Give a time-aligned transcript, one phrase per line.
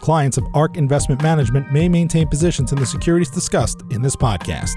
[0.00, 4.74] Clients of ARK Investment Management may maintain positions in the securities discussed in this podcast.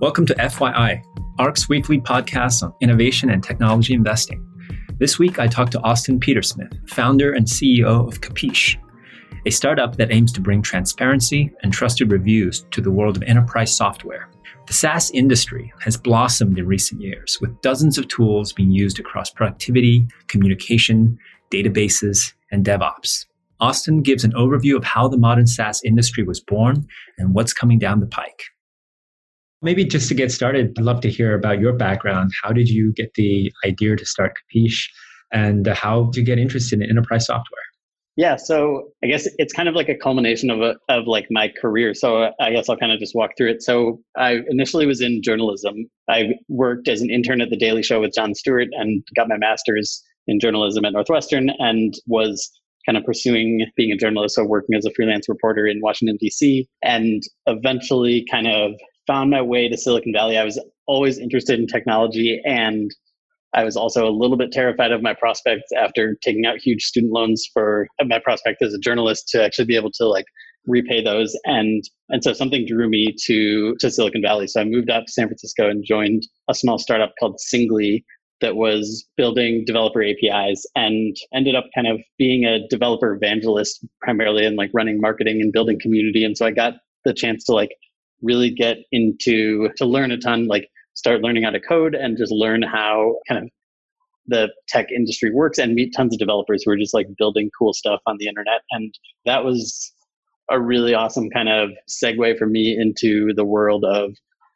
[0.00, 1.02] Welcome to FYI,
[1.38, 4.44] ARK's weekly podcast on innovation and technology investing.
[4.98, 8.76] This week, I talked to Austin Petersmith, founder and CEO of Capiche,
[9.46, 13.74] a startup that aims to bring transparency and trusted reviews to the world of enterprise
[13.74, 14.28] software.
[14.66, 19.30] The SaaS industry has blossomed in recent years, with dozens of tools being used across
[19.30, 21.18] productivity, communication,
[21.50, 23.26] databases, and DevOps.
[23.60, 26.86] Austin gives an overview of how the modern SaaS industry was born
[27.18, 28.44] and what's coming down the pike.
[29.62, 32.30] Maybe just to get started, I'd love to hear about your background.
[32.42, 34.88] How did you get the idea to start Capiche?
[35.32, 37.60] And how did you get interested in enterprise software?
[38.16, 41.48] Yeah, so I guess it's kind of like a culmination of a, of like my
[41.48, 41.94] career.
[41.94, 43.62] So I guess I'll kind of just walk through it.
[43.62, 45.88] So I initially was in journalism.
[46.08, 49.36] I worked as an intern at the Daily Show with Jon Stewart and got my
[49.36, 52.50] master's in journalism at Northwestern and was
[52.86, 56.66] kind of pursuing being a journalist, so working as a freelance reporter in Washington D.C.
[56.82, 58.72] and eventually kind of
[59.06, 60.38] found my way to Silicon Valley.
[60.38, 62.90] I was always interested in technology and
[63.52, 67.12] I was also a little bit terrified of my prospects after taking out huge student
[67.12, 70.26] loans for uh, my prospect as a journalist to actually be able to like
[70.66, 74.46] repay those and and so something drew me to to Silicon Valley.
[74.46, 78.04] So I moved out to San Francisco and joined a small startup called Singly
[78.40, 84.46] that was building developer APIs and ended up kind of being a developer evangelist primarily
[84.46, 86.24] and like running marketing and building community.
[86.24, 86.74] And so I got
[87.04, 87.70] the chance to like
[88.22, 92.32] really get into to learn a ton, like start learning how to code and just
[92.32, 93.50] learn how kind of
[94.26, 97.72] the tech industry works and meet tons of developers who are just like building cool
[97.72, 98.60] stuff on the internet.
[98.70, 98.94] And
[99.26, 99.92] that was
[100.50, 104.14] a really awesome kind of segue for me into the world of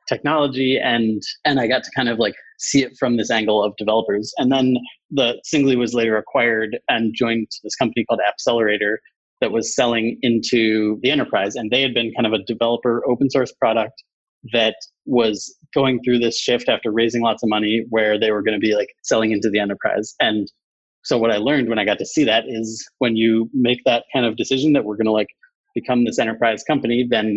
[0.09, 3.77] technology and and I got to kind of like see it from this angle of
[3.77, 4.33] developers.
[4.39, 4.77] And then
[5.11, 8.97] the Singly was later acquired and joined this company called Appcelerator
[9.41, 11.55] that was selling into the enterprise.
[11.55, 14.03] And they had been kind of a developer open source product
[14.53, 14.77] that
[15.07, 18.65] was going through this shift after raising lots of money where they were going to
[18.65, 20.15] be like selling into the enterprise.
[20.21, 20.51] And
[21.03, 24.05] so what I learned when I got to see that is when you make that
[24.13, 25.29] kind of decision that we're going to like
[25.75, 27.37] become this enterprise company, then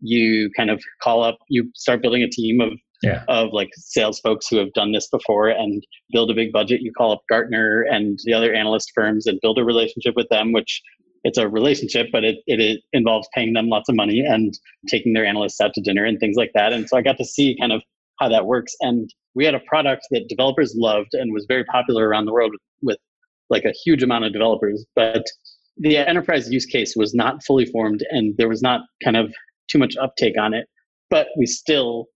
[0.00, 2.70] you kind of call up, you start building a team of
[3.02, 3.24] yeah.
[3.28, 6.80] of like sales folks who have done this before and build a big budget.
[6.82, 10.52] You call up Gartner and the other analyst firms and build a relationship with them,
[10.52, 10.82] which
[11.24, 14.54] it's a relationship, but it, it, it involves paying them lots of money and
[14.88, 16.72] taking their analysts out to dinner and things like that.
[16.72, 17.82] And so I got to see kind of
[18.20, 18.74] how that works.
[18.80, 22.52] And we had a product that developers loved and was very popular around the world
[22.52, 22.98] with, with
[23.50, 25.24] like a huge amount of developers, but
[25.78, 29.32] the enterprise use case was not fully formed and there was not kind of
[29.68, 30.68] too much uptake on it.
[31.10, 32.06] But we still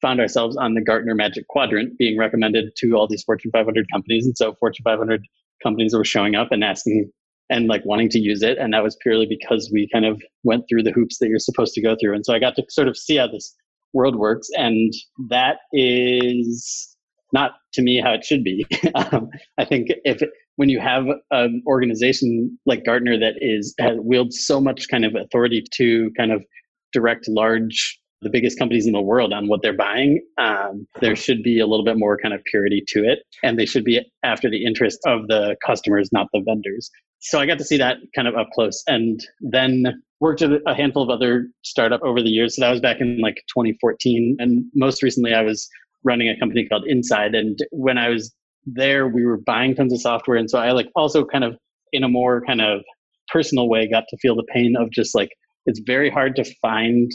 [0.00, 4.26] found ourselves on the Gartner Magic Quadrant being recommended to all these Fortune 500 companies.
[4.26, 5.22] And so Fortune 500
[5.62, 7.10] companies were showing up and asking
[7.50, 8.58] and like wanting to use it.
[8.58, 11.74] And that was purely because we kind of went through the hoops that you're supposed
[11.74, 12.14] to go through.
[12.14, 13.54] And so I got to sort of see how this
[13.94, 14.48] world works.
[14.56, 14.92] And
[15.30, 16.94] that is
[17.32, 18.66] not to me how it should be.
[18.94, 20.22] um, I think if
[20.56, 25.14] when you have an organization like Gartner that is has wields so much kind of
[25.14, 26.42] authority to kind of
[26.92, 31.42] direct large the biggest companies in the world on what they're buying, um, there should
[31.42, 33.20] be a little bit more kind of purity to it.
[33.42, 36.90] And they should be after the interest of the customers, not the vendors.
[37.20, 40.74] So I got to see that kind of up close and then worked at a
[40.74, 42.56] handful of other startup over the years.
[42.56, 44.36] So that was back in like 2014.
[44.38, 45.68] And most recently I was
[46.04, 47.34] running a company called Inside.
[47.34, 48.34] And when I was
[48.66, 50.36] there, we were buying tons of software.
[50.36, 51.56] And so I like also kind of
[51.92, 52.82] in a more kind of
[53.28, 55.30] personal way got to feel the pain of just like
[55.66, 57.10] it's very hard to find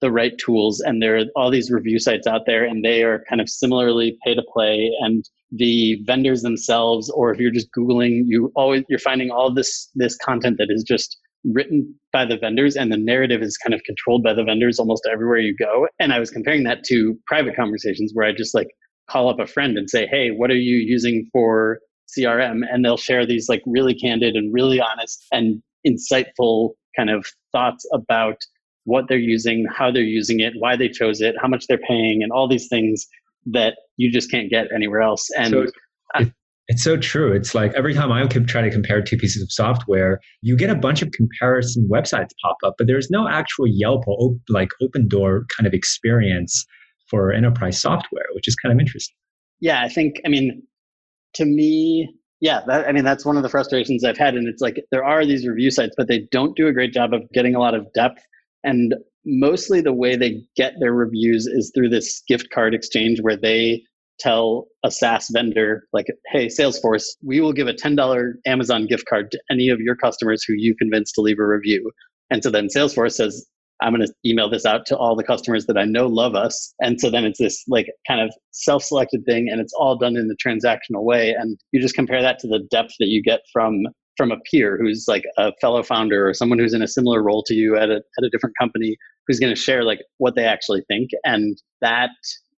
[0.00, 3.24] the right tools and there are all these review sites out there and they are
[3.28, 8.22] kind of similarly pay to play and the vendors themselves or if you're just googling
[8.26, 12.76] you always you're finding all this this content that is just written by the vendors
[12.76, 15.86] and the narrative is kind of controlled by the vendors almost everywhere you go.
[16.00, 18.68] And i was comparing that to private conversations where i just like
[19.08, 21.78] call up a friend and say hey what are you using for
[22.16, 27.26] CRM and they'll share these like really candid and really honest and insightful kind of
[27.52, 28.36] thoughts about
[28.86, 32.22] what they're using, how they're using it, why they chose it, how much they're paying,
[32.22, 33.06] and all these things
[33.44, 35.28] that you just can't get anywhere else.
[35.36, 35.66] And so
[36.14, 36.32] it,
[36.68, 37.32] it's so true.
[37.32, 40.74] It's like every time I try to compare two pieces of software, you get a
[40.74, 45.06] bunch of comparison websites pop up, but there's no actual Yelp or op- like open
[45.06, 46.64] door kind of experience
[47.08, 49.14] for enterprise software, which is kind of interesting.
[49.60, 50.62] Yeah, I think, I mean,
[51.34, 54.34] to me, yeah, that, I mean, that's one of the frustrations I've had.
[54.34, 57.14] And it's like there are these review sites, but they don't do a great job
[57.14, 58.22] of getting a lot of depth.
[58.66, 63.36] And mostly the way they get their reviews is through this gift card exchange where
[63.36, 63.82] they
[64.18, 69.30] tell a SaaS vendor, like, hey, Salesforce, we will give a $10 Amazon gift card
[69.30, 71.90] to any of your customers who you convince to leave a review.
[72.30, 73.46] And so then Salesforce says,
[73.82, 76.74] I'm going to email this out to all the customers that I know love us.
[76.80, 80.16] And so then it's this like kind of self selected thing and it's all done
[80.16, 81.30] in the transactional way.
[81.38, 83.82] And you just compare that to the depth that you get from
[84.16, 87.42] from a peer who's like a fellow founder or someone who's in a similar role
[87.46, 88.96] to you at a, at a different company
[89.26, 91.10] who's going to share like what they actually think.
[91.24, 92.10] And that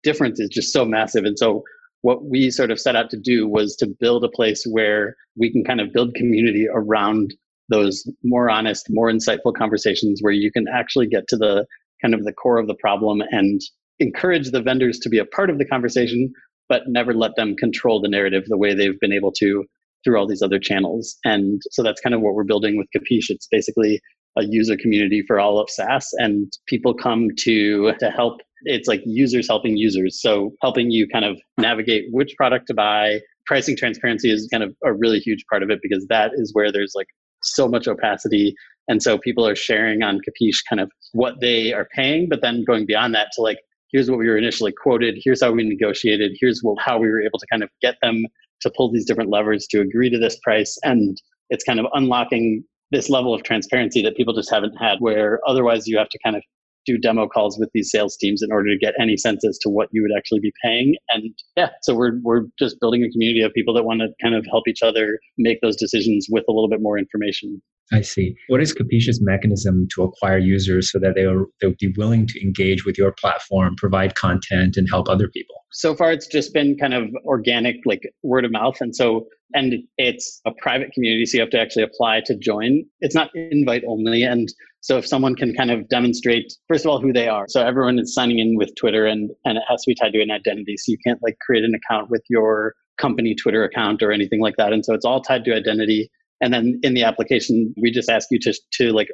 [0.04, 1.26] difference is just so massive.
[1.26, 1.64] And so
[2.02, 5.52] what we sort of set out to do was to build a place where we
[5.52, 7.34] can kind of build community around
[7.70, 11.66] those more honest, more insightful conversations where you can actually get to the
[12.02, 13.60] kind of the core of the problem and
[14.00, 16.32] encourage the vendors to be a part of the conversation,
[16.70, 19.66] but never let them control the narrative the way they've been able to
[20.04, 21.18] through all these other channels.
[21.26, 23.30] And so that's kind of what we're building with Capiche.
[23.30, 24.00] It's basically
[24.38, 29.02] a user community for all of SaaS and people come to to help it's like
[29.06, 34.32] users helping users so helping you kind of navigate which product to buy pricing transparency
[34.32, 37.08] is kind of a really huge part of it because that is where there's like
[37.44, 38.54] so much opacity.
[38.88, 42.64] And so people are sharing on Capiche kind of what they are paying, but then
[42.66, 43.58] going beyond that to like,
[43.92, 47.22] here's what we were initially quoted, here's how we negotiated, here's what, how we were
[47.22, 48.26] able to kind of get them
[48.62, 50.78] to pull these different levers to agree to this price.
[50.84, 51.18] And
[51.50, 55.88] it's kind of unlocking this level of transparency that people just haven't had, where otherwise
[55.88, 56.44] you have to kind of
[56.86, 59.70] do demo calls with these sales teams in order to get any sense as to
[59.70, 60.96] what you would actually be paying.
[61.10, 64.34] And yeah, so we're we're just building a community of people that want to kind
[64.34, 67.62] of help each other make those decisions with a little bit more information.
[67.92, 68.36] I see.
[68.48, 72.42] What is Capiche's mechanism to acquire users so that they are they'll be willing to
[72.42, 75.56] engage with your platform, provide content, and help other people?
[75.72, 79.76] So far, it's just been kind of organic, like word of mouth, and so and
[79.98, 82.84] it's a private community, so you have to actually apply to join.
[83.00, 84.50] It's not invite only, and
[84.82, 87.46] so if someone can kind of demonstrate, first of all, who they are.
[87.48, 90.22] So everyone is signing in with Twitter, and and it has to be tied to
[90.22, 90.76] an identity.
[90.76, 94.56] So you can't like create an account with your company Twitter account or anything like
[94.58, 96.10] that, and so it's all tied to identity
[96.42, 99.10] and then in the application, we just ask you to, to like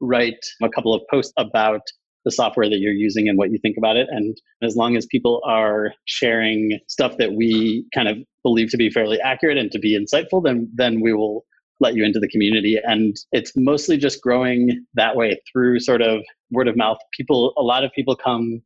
[0.00, 1.82] write a couple of posts about
[2.24, 4.06] the software that you're using and what you think about it.
[4.10, 8.90] And as long as people are sharing stuff that we kind of believe to be
[8.90, 11.44] fairly accurate and to be insightful, then then we will
[11.80, 12.78] let you into the community.
[12.82, 16.20] And it's mostly just growing that way through sort of
[16.50, 16.98] word of mouth.
[17.16, 18.60] People, a lot of people come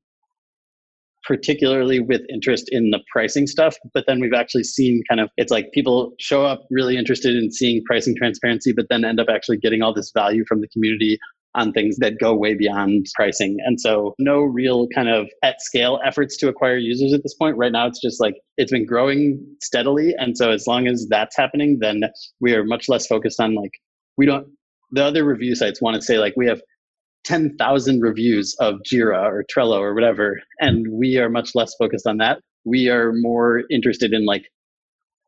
[1.27, 3.77] particularly with interest in the pricing stuff.
[3.93, 7.51] But then we've actually seen kind of it's like people show up really interested in
[7.51, 11.19] seeing pricing transparency, but then end up actually getting all this value from the community
[11.57, 13.57] on things that go way beyond pricing.
[13.65, 17.57] And so no real kind of at scale efforts to acquire users at this point.
[17.57, 20.15] Right now it's just like it's been growing steadily.
[20.19, 22.03] And so as long as that's happening, then
[22.41, 23.71] we are much less focused on like
[24.17, 24.47] we don't
[24.93, 26.61] the other review sites want to say like we have
[27.25, 30.41] 10,000 reviews of Jira or Trello or whatever.
[30.61, 32.41] And we are much less focused on that.
[32.65, 34.45] We are more interested in like,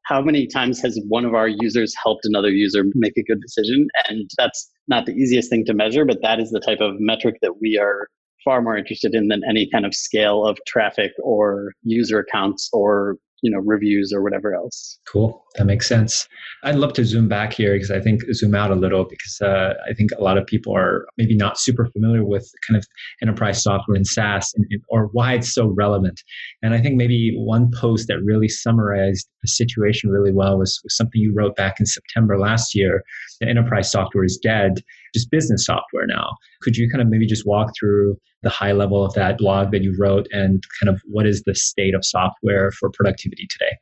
[0.05, 3.89] how many times has one of our users helped another user make a good decision?
[4.09, 7.37] And that's not the easiest thing to measure, but that is the type of metric
[7.43, 8.07] that we are
[8.45, 13.17] far more interested in than any kind of scale of traffic or user accounts or
[13.47, 14.99] you know reviews or whatever else.
[15.07, 15.45] Cool.
[15.55, 16.27] That makes sense.
[16.65, 19.75] I'd love to zoom back here because i think zoom out a little because uh,
[19.89, 22.85] i think a lot of people are maybe not super familiar with kind of
[23.23, 26.23] enterprise software and saas and, or why it's so relevant.
[26.63, 30.97] And i think maybe one post that really summarized the situation really well was, was
[30.97, 33.05] something you wrote back in september last year.
[33.41, 34.83] The enterprise software is dead
[35.15, 39.05] just business software now could you kind of maybe just walk through the high level
[39.05, 42.71] of that blog that you wrote and kind of what is the state of software
[42.71, 43.77] for productivity today?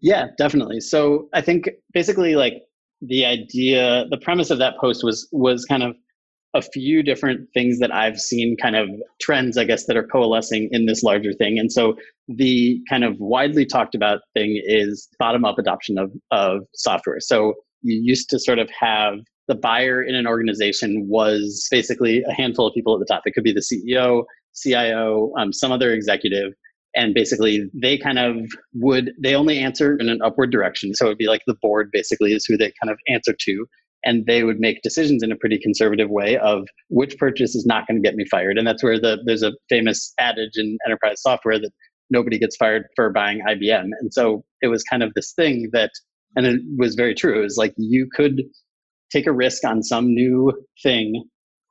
[0.00, 0.80] Yeah, definitely.
[0.80, 2.62] So I think basically like
[3.00, 5.96] the idea, the premise of that post was was kind of
[6.54, 8.88] a few different things that I've seen kind of
[9.20, 11.58] trends, I guess, that are coalescing in this larger thing.
[11.58, 11.96] And so
[12.28, 17.20] the kind of widely talked about thing is bottom up adoption of, of software.
[17.20, 22.32] So you used to sort of have the buyer in an organization was basically a
[22.32, 23.22] handful of people at the top.
[23.26, 24.24] It could be the CEO,
[24.54, 26.52] CIO, um, some other executive.
[26.94, 28.36] and basically they kind of
[28.72, 30.94] would they only answer in an upward direction.
[30.94, 33.66] So it would be like the board basically is who they kind of answer to.
[34.04, 37.86] And they would make decisions in a pretty conservative way of which purchase is not
[37.86, 38.56] going to get me fired.
[38.56, 41.72] And that's where the there's a famous adage in enterprise software that
[42.10, 45.90] nobody gets fired for buying IBM and so it was kind of this thing that
[46.36, 47.38] and it was very true.
[47.40, 48.42] It was like you could
[49.12, 51.24] take a risk on some new thing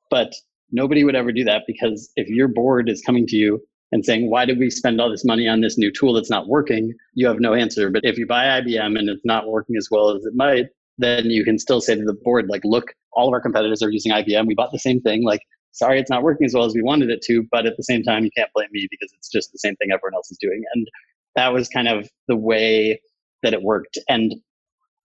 [0.10, 0.34] but
[0.72, 3.60] nobody would ever do that because if your board is coming to you
[3.92, 6.48] and saying, why did we spend all this money on this new tool that's not
[6.48, 6.94] working?
[7.13, 7.89] You have no answer.
[7.89, 10.65] But if you buy IBM and it's not working as well as it might,
[10.98, 13.92] then you can still say to the board, like, look, all of our competitors are
[13.92, 14.48] using IBM.
[14.48, 15.24] We bought the same thing.
[15.24, 17.46] Like, sorry, it's not working as well as we wanted it to.
[17.51, 19.89] But at the same time, you can't blame me because it's just the same thing
[19.92, 20.63] everyone else is doing.
[20.74, 20.88] And
[21.36, 23.00] that was kind of the way
[23.44, 23.98] that it worked.
[24.10, 24.34] And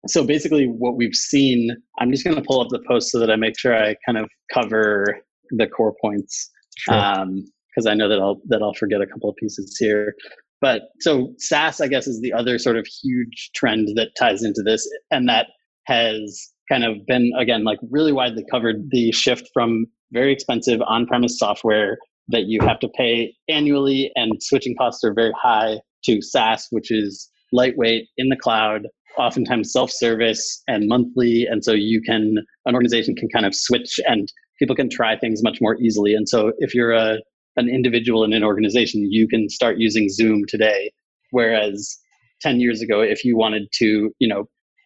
[0.07, 3.29] so basically, what we've seen, I'm just going to pull up the post so that
[3.29, 5.19] I make sure I kind of cover
[5.51, 6.49] the core points.
[6.77, 6.95] Sure.
[6.95, 7.43] Um,
[7.75, 10.15] because I know that I'll that I'll forget a couple of pieces here.
[10.61, 14.61] But so SaaS, I guess, is the other sort of huge trend that ties into
[14.63, 15.47] this, and that
[15.85, 18.89] has kind of been again like really widely covered.
[18.91, 21.97] The shift from very expensive on-premise software
[22.29, 26.91] that you have to pay annually and switching costs are very high to SaaS, which
[26.91, 28.87] is lightweight in the cloud,
[29.19, 34.31] oftentimes self-service and monthly, and so you can an organization can kind of switch and
[34.57, 36.13] people can try things much more easily.
[36.13, 37.19] And so if you're a
[37.57, 40.91] an individual in an organization, you can start using Zoom today.
[41.31, 41.97] Whereas
[42.41, 44.45] 10 years ago, if you wanted to, you know,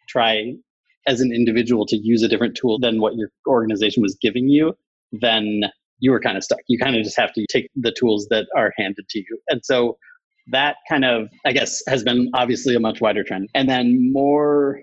[0.09, 0.53] try
[1.07, 4.73] as an individual to use a different tool than what your organization was giving you,
[5.11, 5.61] then
[5.99, 6.59] you were kind of stuck.
[6.67, 9.39] You kind of just have to take the tools that are handed to you.
[9.49, 9.97] And so
[10.47, 13.50] that kind of, I guess, has been obviously a much wider trend.
[13.55, 14.81] And then more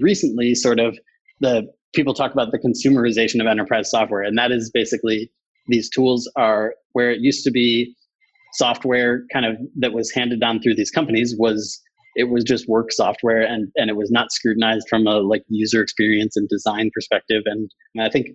[0.00, 0.98] recently, sort of
[1.40, 1.64] the
[1.94, 4.22] people talk about the consumerization of enterprise software.
[4.22, 5.30] And that is basically
[5.66, 7.94] these tools are where it used to be
[8.54, 11.80] software kind of that was handed down through these companies was
[12.16, 15.80] it was just work software and and it was not scrutinized from a like user
[15.80, 18.26] experience and design perspective and, and i think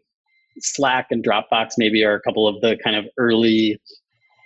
[0.60, 3.77] slack and dropbox maybe are a couple of the kind of early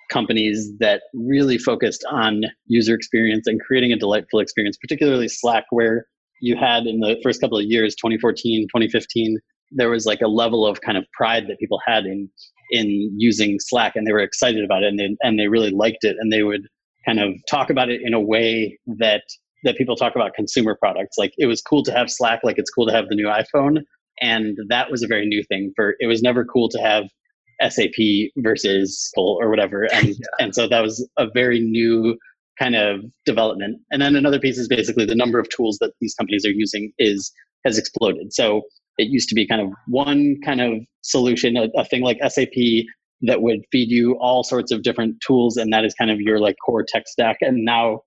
[0.10, 6.06] companies that really focused on user experience and creating a delightful experience particularly slack where
[6.42, 9.40] you had in the first couple of years 2014 2015
[9.72, 12.30] there was like a level of kind of pride that people had in
[12.72, 16.04] in using Slack and they were excited about it and they, and they really liked
[16.04, 16.68] it and they would
[17.06, 19.24] kind of talk about it in a way that
[19.64, 21.18] that people talk about consumer products.
[21.18, 23.80] Like it was cool to have Slack like it's cool to have the new iPhone
[24.22, 27.06] and that was a very new thing for it was never cool to have
[27.68, 30.16] SAP versus or whatever and yeah.
[30.40, 32.18] and so that was a very new
[32.58, 36.14] kind of development and then another piece is basically the number of tools that these
[36.16, 37.32] companies are using is
[37.66, 38.62] has exploded so
[39.00, 42.54] it used to be kind of one kind of solution, a, a thing like SAP
[43.22, 46.40] that would feed you all sorts of different tools, and that is kind of your
[46.40, 47.38] like core tech stack.
[47.42, 48.02] And now,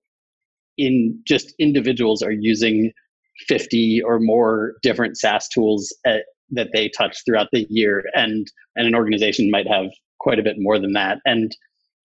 [0.77, 2.91] in just individuals are using
[3.47, 8.87] 50 or more different SaaS tools at, that they touch throughout the year, and and
[8.87, 9.87] an organization might have
[10.19, 11.19] quite a bit more than that.
[11.25, 11.55] And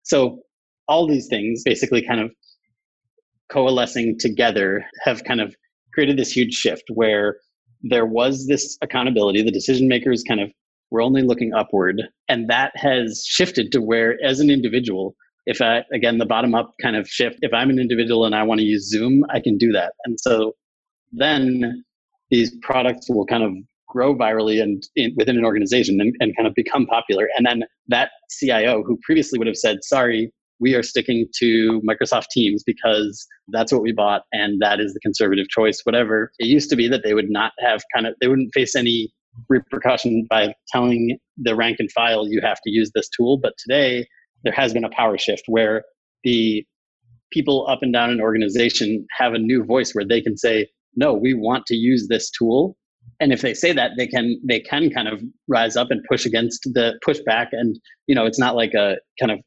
[0.03, 0.39] so
[0.87, 2.31] all these things basically kind of
[3.49, 5.55] coalescing together have kind of
[5.93, 7.37] created this huge shift where
[7.81, 9.43] there was this accountability.
[9.43, 10.51] The decision makers kind of
[10.91, 12.01] were only looking upward.
[12.29, 15.15] And that has shifted to where, as an individual,
[15.45, 18.43] if I, again, the bottom up kind of shift, if I'm an individual and I
[18.43, 19.93] want to use Zoom, I can do that.
[20.05, 20.53] And so
[21.11, 21.83] then
[22.29, 23.53] these products will kind of
[23.87, 27.29] grow virally and in, within an organization and, and kind of become popular.
[27.37, 32.25] And then that CIO who previously would have said, sorry, we are sticking to Microsoft
[32.31, 36.31] Teams because that's what we bought and that is the conservative choice, whatever.
[36.39, 39.13] It used to be that they would not have kind of, they wouldn't face any
[39.49, 43.37] repercussion by telling the rank and file you have to use this tool.
[43.37, 44.07] But today,
[44.43, 45.83] there has been a power shift where
[46.23, 46.65] the
[47.31, 51.13] people up and down an organization have a new voice where they can say, no,
[51.13, 52.75] we want to use this tool.
[53.19, 56.25] And if they say that, they can they can kind of rise up and push
[56.25, 57.47] against the pushback.
[57.51, 59.39] And you know, it's not like a kind of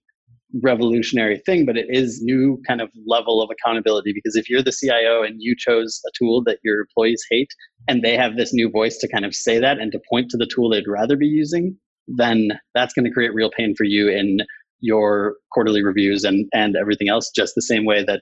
[0.62, 4.72] revolutionary thing, but it is new kind of level of accountability because if you're the
[4.72, 7.50] CIO and you chose a tool that your employees hate
[7.88, 10.36] and they have this new voice to kind of say that and to point to
[10.36, 11.76] the tool they'd rather be using,
[12.08, 14.38] then that's going to create real pain for you in
[14.80, 18.20] your quarterly reviews and and everything else just the same way that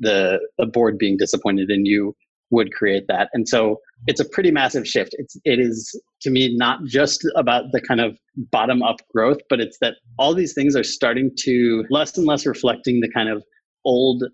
[0.00, 2.14] the, the board being disappointed in you
[2.50, 3.28] would create that.
[3.32, 5.10] And so it's a pretty massive shift.
[5.18, 9.60] It's it is to me not just about the kind of bottom up growth, but
[9.60, 13.42] it's that all these things are starting to less and less reflecting the kind of
[13.84, 14.24] old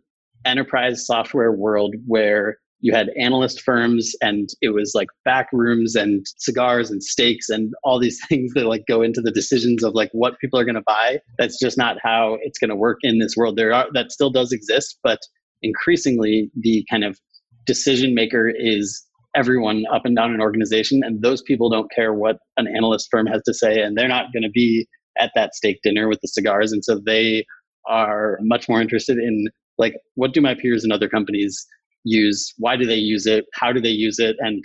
[0.45, 6.23] enterprise software world where you had analyst firms and it was like back rooms and
[6.37, 10.11] cigars and steaks and all these things that like go into the decisions of like
[10.13, 13.19] what people are going to buy that's just not how it's going to work in
[13.19, 15.21] this world there are that still does exist but
[15.63, 17.19] increasingly the kind of
[17.67, 19.03] decision maker is
[19.35, 23.27] everyone up and down an organization and those people don't care what an analyst firm
[23.27, 24.87] has to say and they're not going to be
[25.19, 27.45] at that steak dinner with the cigars and so they
[27.87, 29.47] are much more interested in
[29.79, 31.67] like what do my peers in other companies
[32.05, 32.53] use?
[32.59, 33.45] Why do they use it?
[33.55, 34.37] How do they use it?
[34.39, 34.63] And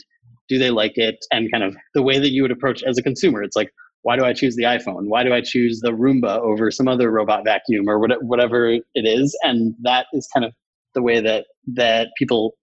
[0.48, 1.18] do they like it?
[1.32, 3.70] And kind of the way that you would approach as a consumer it's like
[4.03, 5.08] why do i choose the iphone?
[5.08, 9.38] Why do i choose the roomba over some other robot vacuum or whatever it is?
[9.44, 10.53] And that is kind of
[10.96, 12.53] the way that that people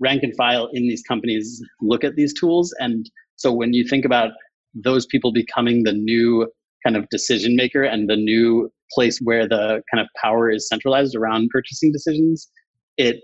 [0.00, 2.74] rank and file in these companies look at these tools.
[2.78, 4.30] And so when you think about
[4.74, 6.50] those people becoming the new
[6.84, 11.16] kind of decision maker and the new place where the kind of power is centralized
[11.16, 12.48] around purchasing decisions
[12.96, 13.20] it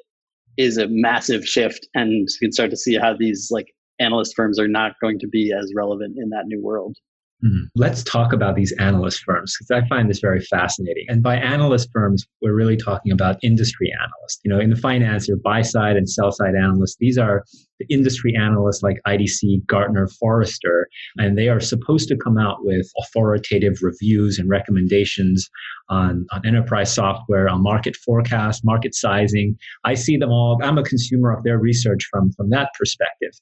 [0.56, 1.86] is a massive shift.
[1.94, 3.66] And you can start to see how these like
[4.00, 6.96] analyst firms are not going to be as relevant in that new world
[7.44, 7.64] Mm-hmm.
[7.74, 11.06] Let's talk about these analyst firms because I find this very fascinating.
[11.08, 14.40] And by analyst firms, we're really talking about industry analysts.
[14.44, 16.96] You know, in the finance, there buy side and sell side analysts.
[17.00, 17.42] These are
[17.80, 22.88] the industry analysts like IDC, Gartner, Forrester, and they are supposed to come out with
[23.00, 25.50] authoritative reviews and recommendations
[25.88, 29.58] on, on enterprise software, on market forecast, market sizing.
[29.84, 30.60] I see them all.
[30.62, 33.32] I'm a consumer of their research from, from that perspective.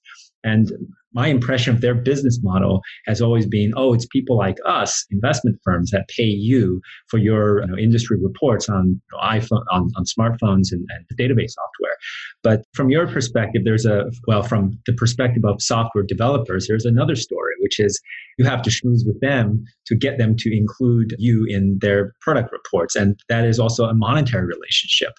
[0.43, 0.73] And
[1.13, 5.59] my impression of their business model has always been, oh, it's people like us, investment
[5.65, 9.91] firms, that pay you for your you know, industry reports on you know, iPhone, on,
[9.97, 11.97] on smartphones and, and database software.
[12.43, 17.17] But from your perspective, there's a well, from the perspective of software developers, there's another
[17.17, 18.01] story, which is
[18.39, 22.53] you have to schmooze with them to get them to include you in their product
[22.53, 25.13] reports, and that is also a monetary relationship.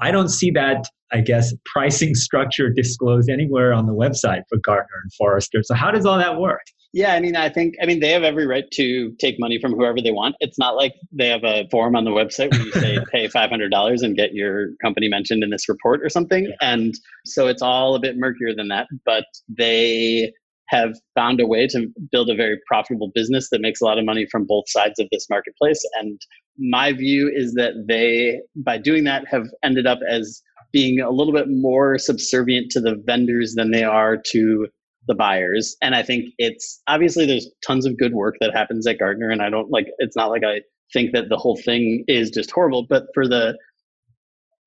[0.00, 5.00] I don't see that I guess, pricing structure disclosed anywhere on the website for Gartner
[5.02, 5.62] and Forrester.
[5.62, 6.62] So how does all that work?
[6.92, 9.72] Yeah, I mean, I think, I mean, they have every right to take money from
[9.72, 10.34] whoever they want.
[10.40, 14.02] It's not like they have a form on the website where you say, pay $500
[14.02, 16.44] and get your company mentioned in this report or something.
[16.44, 16.54] Yeah.
[16.60, 20.32] And so it's all a bit murkier than that, but they
[20.70, 24.04] have found a way to build a very profitable business that makes a lot of
[24.04, 25.80] money from both sides of this marketplace.
[26.00, 26.20] And
[26.58, 30.42] my view is that they, by doing that, have ended up as
[30.72, 34.68] being a little bit more subservient to the vendors than they are to
[35.08, 35.76] the buyers.
[35.82, 39.42] And I think it's obviously there's tons of good work that happens at Gartner, and
[39.42, 40.60] I don't like it's not like I
[40.92, 43.56] think that the whole thing is just horrible, but for the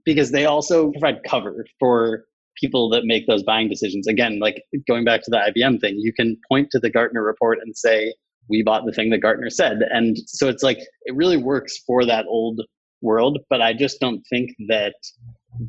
[0.06, 2.26] because they also provide cover for
[2.60, 4.08] people that make those buying decisions.
[4.08, 7.60] Again, like going back to the IBM thing, you can point to the Gartner report
[7.64, 8.14] and say,
[8.50, 9.80] we bought the thing that Gartner said.
[9.90, 12.62] And so it's like it really works for that old
[13.02, 14.96] world, but I just don't think that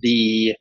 [0.00, 0.54] the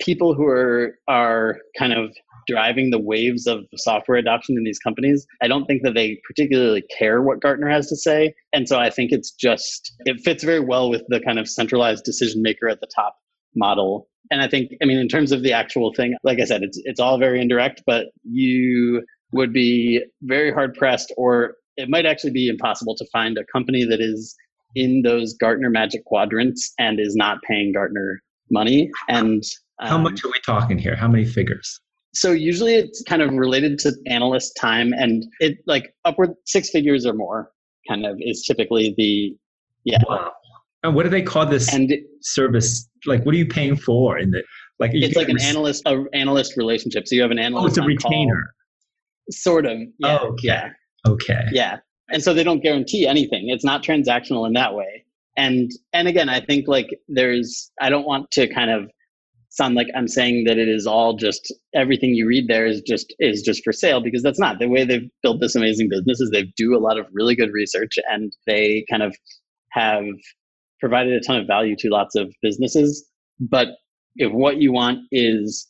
[0.00, 2.10] people who are are kind of
[2.48, 6.82] driving the waves of software adoption in these companies i don't think that they particularly
[6.98, 8.34] care what gartner has to say.
[8.52, 12.04] And so i think it's just it fits very well with the kind of centralized
[12.04, 13.16] decision maker at the top
[13.54, 14.08] model.
[14.30, 16.80] And i think i mean in terms of the actual thing like i said it's
[16.84, 22.32] it's all very indirect but you would be very hard pressed or it might actually
[22.32, 24.36] be impossible to find a company that is
[24.74, 28.90] in those Gartner Magic Quadrants and is not paying Gartner money.
[29.08, 29.42] And
[29.80, 30.96] um, how much are we talking here?
[30.96, 31.80] How many figures?
[32.14, 37.06] So usually it's kind of related to analyst time, and it like upward six figures
[37.06, 37.50] or more.
[37.88, 39.34] Kind of is typically the
[39.84, 39.98] yeah.
[40.06, 40.32] Wow.
[40.84, 42.88] And what do they call this and service?
[43.06, 44.42] Like, what are you paying for in the
[44.78, 44.90] like?
[44.94, 47.08] It's like an analyst a analyst relationship.
[47.08, 47.64] So you have an analyst.
[47.64, 48.34] Oh, it's a retainer.
[48.34, 49.30] Call.
[49.30, 49.78] Sort of.
[49.98, 50.18] Yeah.
[50.20, 50.46] Oh, okay.
[50.48, 50.68] Yeah.
[51.06, 51.44] Okay.
[51.52, 51.78] Yeah
[52.10, 53.48] and so they don't guarantee anything.
[53.48, 55.04] It's not transactional in that way.
[55.36, 58.90] And and again i think like there's i don't want to kind of
[59.48, 63.14] sound like i'm saying that it is all just everything you read there is just
[63.18, 64.58] is just for sale because that's not.
[64.58, 67.50] The way they've built this amazing business is they do a lot of really good
[67.52, 69.16] research and they kind of
[69.70, 70.04] have
[70.80, 73.08] provided a ton of value to lots of businesses.
[73.40, 73.68] But
[74.16, 75.66] if what you want is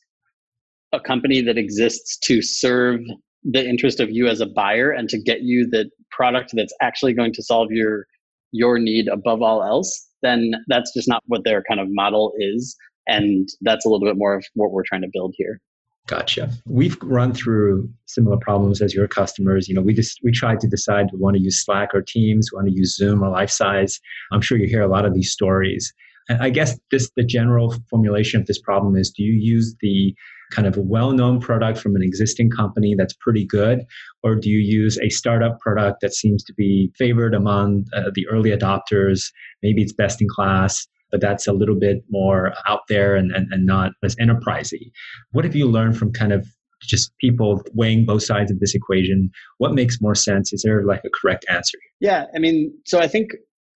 [0.92, 3.00] a company that exists to serve
[3.44, 7.12] the interest of you as a buyer and to get you the product that's actually
[7.12, 8.06] going to solve your
[8.52, 12.76] your need above all else then that's just not what their kind of model is
[13.08, 15.60] and that's a little bit more of what we're trying to build here
[16.08, 16.50] Gotcha.
[16.66, 19.68] We've run through similar problems as your customers.
[19.68, 22.50] You know, we just we tried to decide we want to use Slack or Teams,
[22.50, 24.00] we want to use Zoom or Lifesize.
[24.32, 25.92] I'm sure you hear a lot of these stories.
[26.28, 30.14] I guess this the general formulation of this problem is: Do you use the
[30.50, 33.84] kind of well-known product from an existing company that's pretty good,
[34.22, 38.26] or do you use a startup product that seems to be favored among uh, the
[38.28, 39.32] early adopters?
[39.62, 40.86] Maybe it's best in class.
[41.12, 44.90] but that's a little bit more out there and, and, and not as enterprisey.
[45.30, 46.48] What have you learned from kind of
[46.80, 49.30] just people weighing both sides of this equation?
[49.58, 50.52] What makes more sense?
[50.52, 51.78] Is there like a correct answer?
[52.00, 53.30] Yeah, I mean, so I think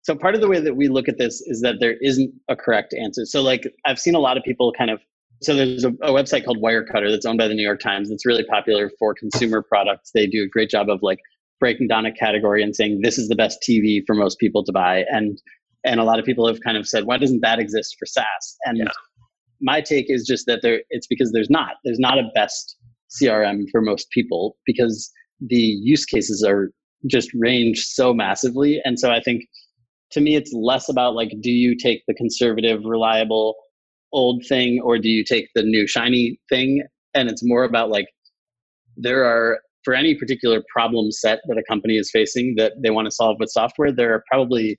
[0.03, 2.55] so part of the way that we look at this is that there isn't a
[2.55, 3.25] correct answer.
[3.25, 4.99] So like I've seen a lot of people kind of
[5.41, 8.25] so there's a, a, website called Wirecutter that's owned by the New York Times that's
[8.25, 10.11] really popular for consumer products.
[10.13, 11.19] They do a great job of like
[11.59, 14.71] breaking down a category and saying this is the best TV for most people to
[14.71, 15.03] buy.
[15.09, 15.41] And
[15.85, 18.55] and a lot of people have kind of said, why doesn't that exist for SaaS?
[18.65, 18.85] And yeah.
[19.59, 21.75] my take is just that there it's because there's not.
[21.83, 22.77] There's not a best
[23.21, 25.11] CRM for most people because
[25.41, 26.71] the use cases are
[27.07, 28.81] just range so massively.
[28.85, 29.43] And so I think
[30.13, 33.55] to me it's less about like do you take the conservative, reliable
[34.11, 36.83] old thing or do you take the new shiny thing?
[37.13, 38.07] And it's more about like
[38.95, 43.05] there are for any particular problem set that a company is facing that they want
[43.05, 44.77] to solve with software there are probably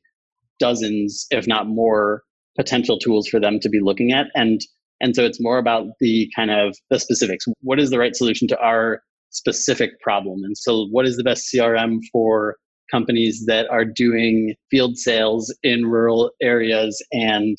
[0.58, 2.22] dozens if not more
[2.56, 4.26] potential tools for them to be looking at.
[4.34, 4.60] And
[5.00, 7.44] and so it's more about the kind of the specifics.
[7.60, 10.40] What is the right solution to our specific problem?
[10.44, 12.56] And so what is the best crm for
[12.90, 17.56] companies that are doing field sales in rural areas and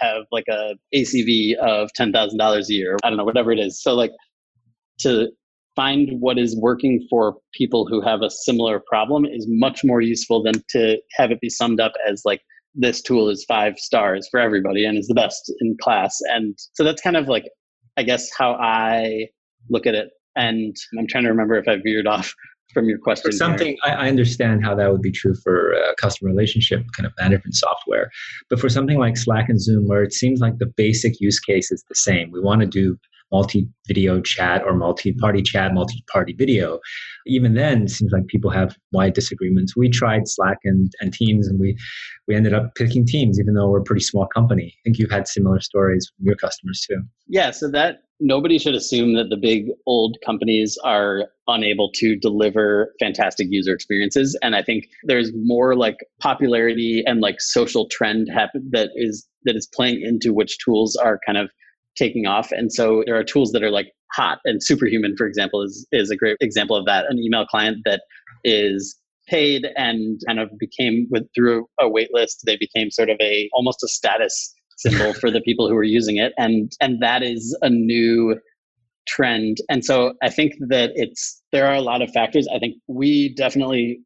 [0.00, 2.96] have like a ACV of ten thousand dollars a year.
[3.02, 3.82] I don't know, whatever it is.
[3.82, 4.12] So like
[5.00, 5.28] to
[5.76, 10.42] find what is working for people who have a similar problem is much more useful
[10.42, 12.40] than to have it be summed up as like
[12.74, 16.18] this tool is five stars for everybody and is the best in class.
[16.30, 17.44] And so that's kind of like
[17.96, 19.26] I guess how I
[19.68, 20.08] look at it.
[20.36, 22.32] And I'm trying to remember if I veered off
[22.72, 23.30] from your question.
[23.30, 27.06] For something I, I, understand how that would be true for a customer relationship kind
[27.06, 28.10] of management software,
[28.48, 31.70] but for something like Slack and Zoom, where it seems like the basic use case
[31.70, 32.96] is the same, we want to do
[33.32, 36.80] multi-video chat or multi-party chat, multi-party video.
[37.26, 39.76] Even then, it seems like people have wide disagreements.
[39.76, 41.76] We tried Slack and, and Teams, and we
[42.26, 44.74] we ended up picking Teams, even though we're a pretty small company.
[44.74, 47.02] I think you've had similar stories from your customers too.
[47.28, 52.94] Yeah, so that nobody should assume that the big old companies are unable to deliver
[53.00, 54.38] fantastic user experiences.
[54.42, 59.56] And i think there's more like popularity and like social trend happen that is that
[59.56, 61.50] is playing into which tools are kind of
[61.96, 62.52] taking off.
[62.52, 64.38] And so there are tools that are like hot.
[64.44, 67.06] And superhuman for example is is a great example of that.
[67.08, 68.02] An email client that
[68.44, 68.96] is
[69.28, 73.48] paid and kind of became with through a wait list they became sort of a
[73.52, 76.32] almost a status symbol for the people who are using it.
[76.36, 78.36] And and that is a new
[79.06, 79.58] trend.
[79.68, 82.46] And so i think that it's there are a lot of factors.
[82.54, 84.00] I think we definitely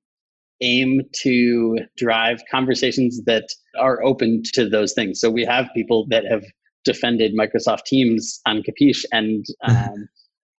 [0.60, 3.44] aim to drive conversations that
[3.78, 5.20] are open to those things.
[5.20, 6.44] So we have people that have
[6.84, 10.08] defended microsoft teams on capiche and um,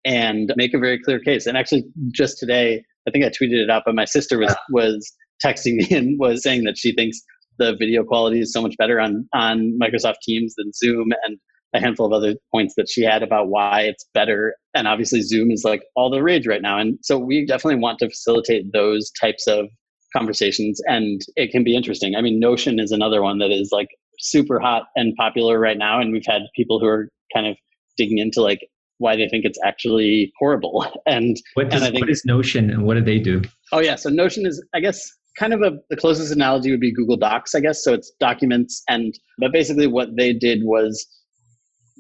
[0.05, 1.47] and make a very clear case.
[1.47, 5.13] And actually just today i think i tweeted it out but my sister was was
[5.45, 7.21] texting me and was saying that she thinks
[7.59, 11.39] the video quality is so much better on on Microsoft Teams than Zoom and
[11.75, 14.55] a handful of other points that she had about why it's better.
[14.75, 16.79] And obviously Zoom is like all the rage right now.
[16.79, 19.67] And so we definitely want to facilitate those types of
[20.17, 22.15] conversations and it can be interesting.
[22.15, 23.89] I mean Notion is another one that is like
[24.21, 27.57] super hot and popular right now and we've had people who are kind of
[27.97, 28.61] digging into like
[28.99, 30.87] why they think it's actually horrible.
[31.07, 33.43] And what, does, and I think, what is Notion and what do they do?
[33.73, 36.93] Oh yeah, so Notion is I guess kind of a the closest analogy would be
[36.93, 37.83] Google Docs, I guess.
[37.83, 41.07] So it's documents and but basically what they did was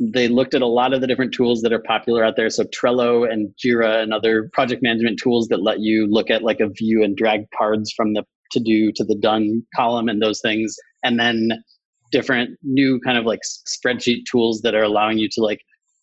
[0.01, 2.51] they looked at a lot of the different tools that are popular out there.
[2.51, 6.61] So Trello and Jira and other project management tools that let you look at like
[6.61, 10.40] a view and drag cards from the to do to the done column and those
[10.40, 10.75] things.
[11.05, 11.51] And then
[12.11, 15.61] different new kind of like spreadsheet tools that are allowing you to like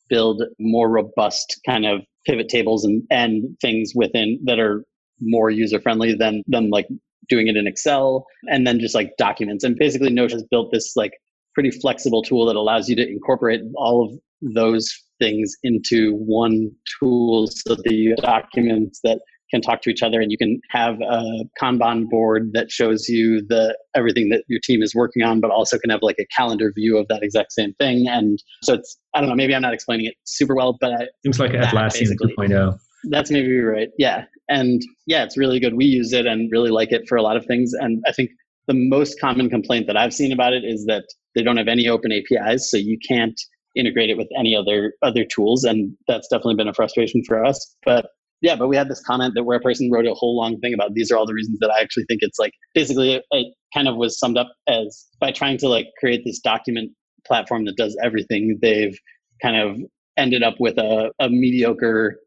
[0.10, 4.84] build more robust kind of pivot tables and, and things within that are
[5.22, 6.88] more user friendly than than like
[7.32, 9.63] doing it in Excel, and then just like documents.
[9.63, 11.13] And basically, Notion has built this like
[11.56, 14.20] pretty flexible tool that allows you to incorporate all of
[14.54, 19.20] those things into one tool so that you documents that
[19.52, 23.46] can talk to each other and you can have a kanban board that shows you
[23.50, 26.72] the everything that your team is working on but also can have like a calendar
[26.74, 28.08] view of that exact same thing.
[28.08, 31.08] And so it's i don't know maybe i'm not explaining it super well but I,
[31.24, 33.89] seems like atlassian 2.0 that's maybe right.
[33.98, 35.75] Yeah and yeah, it's really good.
[35.75, 37.71] We use it and really like it for a lot of things.
[37.73, 38.29] And I think
[38.67, 41.87] the most common complaint that I've seen about it is that they don't have any
[41.87, 43.39] open APIs, so you can't
[43.75, 47.75] integrate it with any other other tools, and that's definitely been a frustration for us.
[47.85, 48.07] But
[48.41, 50.73] yeah, but we had this comment that where a person wrote a whole long thing
[50.73, 53.53] about these are all the reasons that I actually think it's like basically it, it
[53.73, 56.91] kind of was summed up as by trying to like create this document
[57.25, 58.97] platform that does everything, they've
[59.41, 59.77] kind of
[60.17, 62.17] ended up with a, a mediocre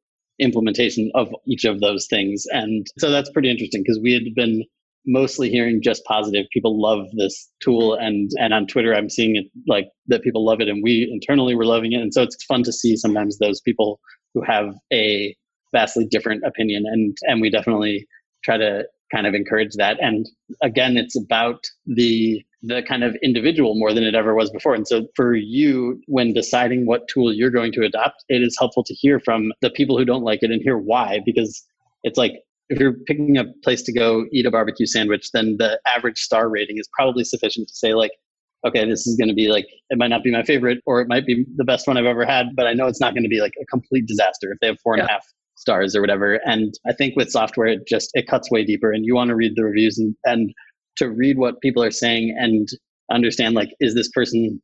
[0.40, 2.44] implementation of each of those things.
[2.50, 4.64] And so that's pretty interesting because we had been
[5.06, 6.46] mostly hearing just positive.
[6.52, 10.60] People love this tool, and and on Twitter, I'm seeing it like that people love
[10.60, 13.60] it, and we internally were loving it, and so it's fun to see sometimes those
[13.60, 14.00] people
[14.32, 15.34] who have a
[15.72, 18.06] vastly different opinion, and and we definitely
[18.44, 19.98] try to kind of encourage that.
[20.00, 20.26] And
[20.62, 24.74] again, it's about the the kind of individual more than it ever was before.
[24.74, 28.84] And so for you, when deciding what tool you're going to adopt, it is helpful
[28.84, 31.62] to hear from the people who don't like it and hear why, because
[32.02, 32.32] it's like
[32.70, 36.48] if you're picking a place to go eat a barbecue sandwich, then the average star
[36.48, 38.12] rating is probably sufficient to say like,
[38.66, 41.08] okay, this is going to be like, it might not be my favorite or it
[41.08, 43.28] might be the best one I've ever had, but I know it's not going to
[43.28, 45.24] be like a complete disaster if they have four and a half
[45.56, 46.40] stars or whatever.
[46.46, 49.36] And I think with software, it just, it cuts way deeper and you want to
[49.36, 50.54] read the reviews and, and
[50.98, 52.68] to read what people are saying and
[53.10, 54.60] understand like, is this person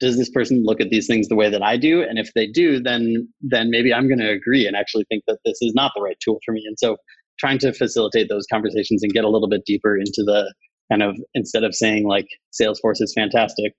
[0.00, 2.02] does this person look at these things the way that I do?
[2.02, 5.38] And if they do, then then maybe I'm going to agree and actually think that
[5.44, 6.62] this is not the right tool for me.
[6.66, 6.96] And so
[7.38, 10.52] trying to facilitate those conversations and get a little bit deeper into the
[10.90, 12.26] kind of instead of saying like
[12.60, 13.74] Salesforce is fantastic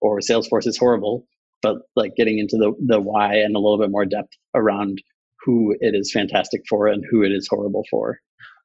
[0.00, 1.26] or Salesforce is horrible,
[1.62, 5.02] but like getting into the the why and a little bit more depth around
[5.44, 8.18] who it is fantastic for and who it is horrible for.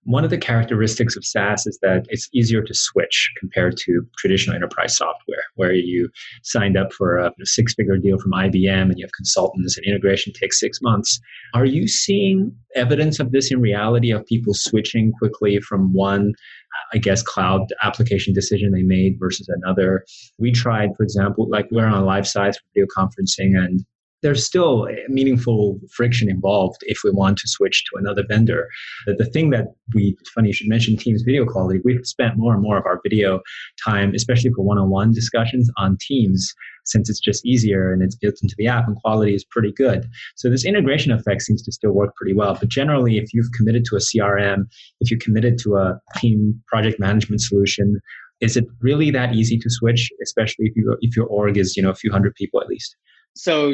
[0.04, 4.56] One of the characteristics of SaaS is that it's easier to switch compared to traditional
[4.56, 6.10] enterprise software, where you
[6.44, 10.34] signed up for a six figure deal from IBM and you have consultants and integration
[10.34, 11.20] takes six months.
[11.54, 16.34] Are you seeing evidence of this in reality of people switching quickly from one
[16.94, 20.06] I guess, cloud application decision they made versus another.
[20.40, 23.86] We tried, for example, like we're on Lifesize for video conferencing, and
[24.22, 28.68] there's still meaningful friction involved if we want to switch to another vendor.
[29.06, 32.62] The, thing that we, funny you should mention Teams video quality, we've spent more and
[32.62, 33.42] more of our video
[33.84, 36.54] time, especially for one-on-one discussions on Teams,
[36.86, 40.08] since it's just easier and it's built into the app and quality is pretty good.
[40.36, 42.56] So this integration effect seems to still work pretty well.
[42.60, 44.66] But generally, if you've committed to a CRM,
[45.00, 48.00] if you're committed to a team project management solution,
[48.42, 51.84] is it really that easy to switch, especially if you if your org is you
[51.84, 52.96] know a few hundred people at least?
[53.36, 53.74] So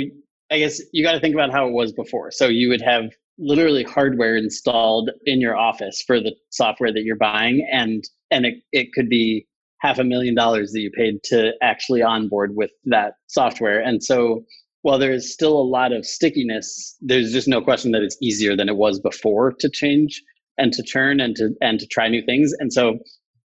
[0.52, 2.32] I guess you got to think about how it was before.
[2.32, 7.18] So you would have literally hardware installed in your office for the software that you're
[7.18, 9.48] buying, and and it, it could be
[9.80, 13.80] half a million dollars that you paid to actually onboard with that software.
[13.80, 14.44] And so
[14.82, 18.70] while there's still a lot of stickiness, there's just no question that it's easier than
[18.70, 20.24] it was before to change
[20.58, 22.54] and to turn and to and to try new things.
[22.60, 22.98] And so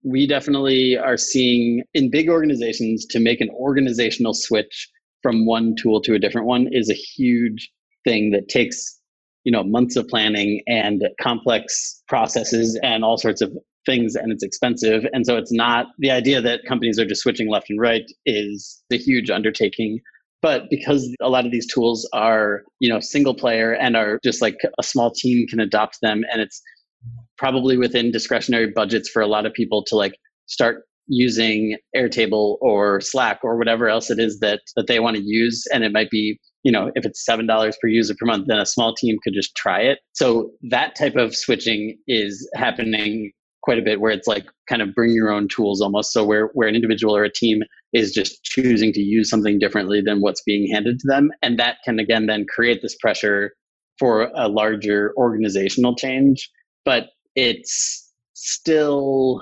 [0.03, 4.89] we definitely are seeing in big organizations to make an organizational switch
[5.25, 7.71] from one tool to a different one is a huge
[8.03, 9.01] thing that takes
[9.43, 13.51] you know months of planning and complex processes and all sorts of
[13.87, 15.03] things and it's expensive.
[15.13, 18.83] And so it's not the idea that companies are just switching left and right is
[18.93, 19.99] a huge undertaking.
[20.43, 24.43] But because a lot of these tools are you know single player and are just
[24.43, 26.61] like a small team can adopt them and it's
[27.35, 30.13] probably within discretionary budgets for a lot of people to like
[30.45, 35.23] start using Airtable or Slack or whatever else it is that that they want to
[35.23, 38.47] use, and it might be you know if it's seven dollars per user per month,
[38.47, 39.99] then a small team could just try it.
[40.13, 43.31] So that type of switching is happening
[43.65, 46.51] quite a bit where it's like kind of bring your own tools almost so where
[46.53, 47.61] where an individual or a team
[47.93, 51.77] is just choosing to use something differently than what's being handed to them and that
[51.83, 53.53] can again then create this pressure
[53.97, 56.47] for a larger organizational change
[56.85, 59.41] but it's still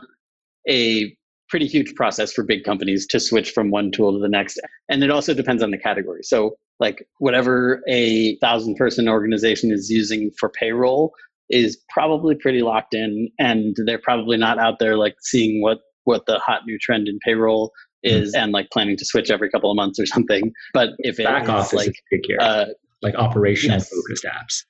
[0.69, 1.13] a
[1.53, 4.59] pretty huge process for big companies to switch from one tool to the next.
[4.89, 6.23] And it also depends on the category.
[6.23, 11.13] So, like, whatever a thousand person organization is using for payroll
[11.51, 16.25] is probably pretty locked in, and they're probably not out there like seeing what what
[16.25, 19.75] the hot new trend in payroll is and like planning to switch every couple of
[19.75, 20.51] months or something.
[20.73, 21.93] But if it back office like
[22.39, 22.65] uh,
[23.03, 23.89] like operational yes.
[23.89, 24.63] focused apps.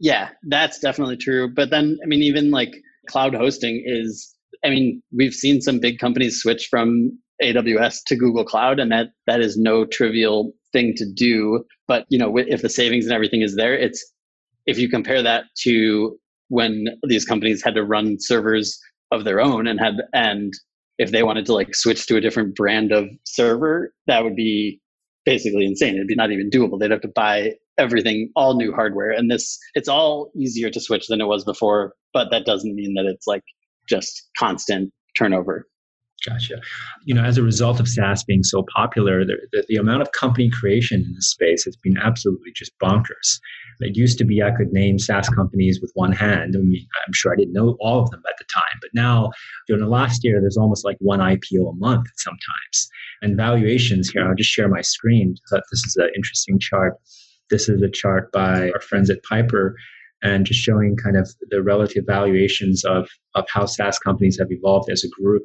[0.00, 1.54] Yeah, that's definitely true.
[1.54, 2.74] But then I mean even like
[3.08, 8.44] cloud hosting is I mean, we've seen some big companies switch from AWS to Google
[8.44, 11.64] Cloud, and that that is no trivial thing to do.
[11.86, 14.04] But you know, if the savings and everything is there, it's
[14.66, 16.18] if you compare that to
[16.48, 18.78] when these companies had to run servers
[19.12, 20.52] of their own and had and
[20.98, 24.80] if they wanted to like switch to a different brand of server, that would be
[25.24, 25.94] basically insane.
[25.94, 26.78] It'd be not even doable.
[26.78, 29.12] They'd have to buy everything, all new hardware.
[29.12, 32.94] And this, it's all easier to switch than it was before, but that doesn't mean
[32.94, 33.44] that it's like
[33.88, 35.66] just constant turnover.
[36.26, 36.60] Gotcha.
[37.04, 40.10] You know, as a result of SaaS being so popular, the, the, the, amount of
[40.12, 43.38] company creation in this space has been absolutely just bonkers.
[43.80, 46.56] It used to be I could name SaaS companies with one hand.
[46.56, 49.30] I mean, I'm sure I didn't know all of them at the time, but now
[49.68, 52.88] during the last year, there's almost like one IPO a month sometimes.
[53.22, 55.36] And valuations here, I'll just share my screen.
[55.52, 56.94] This is an interesting chart.
[57.48, 59.76] This is a chart by our friends at Piper
[60.22, 64.90] and just showing kind of the relative valuations of, of how SaaS companies have evolved
[64.90, 65.44] as a group.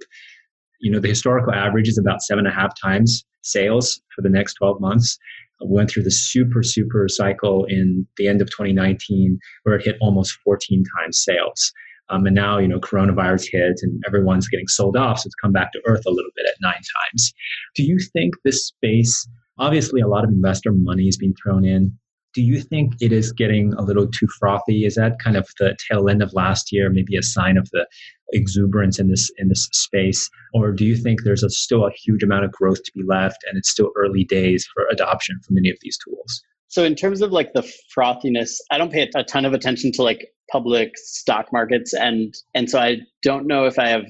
[0.79, 4.29] You know, the historical average is about seven and a half times sales for the
[4.29, 5.17] next 12 months.
[5.61, 9.97] We went through the super, super cycle in the end of 2019 where it hit
[10.01, 11.71] almost 14 times sales.
[12.09, 15.19] Um, and now, you know, coronavirus hit and everyone's getting sold off.
[15.19, 17.33] So it's come back to earth a little bit at nine times.
[17.75, 21.97] Do you think this space, obviously, a lot of investor money is being thrown in.
[22.33, 24.85] Do you think it is getting a little too frothy?
[24.85, 27.85] Is that kind of the tail end of last year, maybe a sign of the
[28.31, 32.23] exuberance in this in this space, or do you think there's a, still a huge
[32.23, 35.69] amount of growth to be left, and it's still early days for adoption for many
[35.69, 36.43] of these tools?
[36.67, 40.01] So in terms of like the frothiness, I don't pay a ton of attention to
[40.01, 44.05] like public stock markets and and so I don't know if I have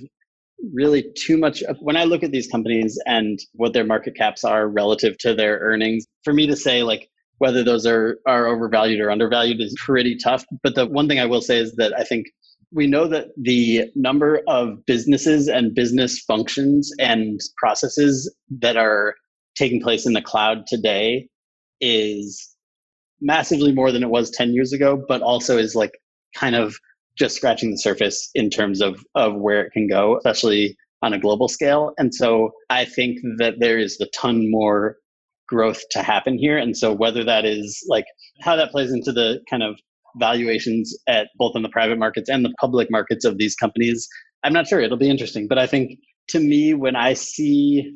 [0.73, 4.67] really too much when I look at these companies and what their market caps are
[4.67, 7.09] relative to their earnings for me to say like
[7.43, 11.25] whether those are are overvalued or undervalued is pretty tough but the one thing I
[11.25, 12.27] will say is that I think
[12.73, 19.15] we know that the number of businesses and business functions and processes that are
[19.56, 21.27] taking place in the cloud today
[21.79, 22.56] is
[23.21, 25.91] massively more than it was 10 years ago, but also is like
[26.36, 26.75] kind of
[27.17, 31.19] just scratching the surface in terms of, of where it can go, especially on a
[31.19, 31.93] global scale.
[31.99, 34.97] And so I think that there is a ton more
[35.47, 36.58] growth to happen here.
[36.58, 38.06] And so whether that is like
[38.41, 39.77] how that plays into the kind of
[40.17, 44.08] valuations at both in the private markets and the public markets of these companies,
[44.43, 44.79] I'm not sure.
[44.79, 45.47] It'll be interesting.
[45.47, 45.97] But I think
[46.29, 47.91] to me, when I see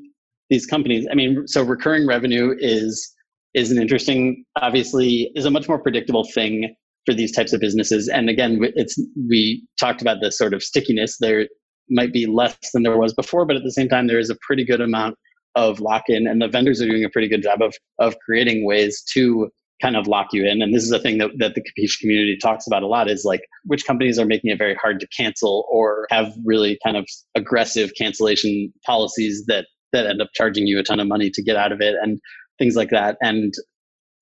[0.49, 3.13] these companies, I mean, so recurring revenue is
[3.53, 8.07] is an interesting, obviously, is a much more predictable thing for these types of businesses.
[8.07, 11.17] And again, it's we talked about the sort of stickiness.
[11.19, 11.47] There
[11.89, 14.37] might be less than there was before, but at the same time, there is a
[14.45, 15.15] pretty good amount
[15.57, 19.03] of lock-in, and the vendors are doing a pretty good job of of creating ways
[19.13, 19.49] to
[19.81, 20.61] kind of lock you in.
[20.61, 23.23] And this is a thing that, that the Capiche community talks about a lot is
[23.23, 27.07] like which companies are making it very hard to cancel or have really kind of
[27.35, 31.55] aggressive cancellation policies that that end up charging you a ton of money to get
[31.55, 31.95] out of it.
[32.01, 32.19] And
[32.57, 33.17] things like that.
[33.21, 33.53] And